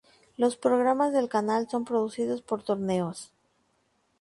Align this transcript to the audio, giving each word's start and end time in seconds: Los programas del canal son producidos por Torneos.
Los 0.35 0.55
programas 0.57 1.13
del 1.13 1.29
canal 1.29 1.69
son 1.69 1.85
producidos 1.85 2.41
por 2.41 2.63
Torneos. 2.63 3.31